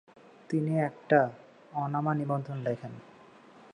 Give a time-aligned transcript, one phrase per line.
[0.49, 1.19] তিনি একটা
[1.73, 2.93] অনামা নিবন্ধ লেখেন।